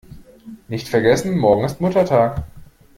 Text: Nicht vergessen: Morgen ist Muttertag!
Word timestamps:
Nicht 0.67 0.87
vergessen: 0.89 1.37
Morgen 1.37 1.63
ist 1.63 1.79
Muttertag! 1.79 2.43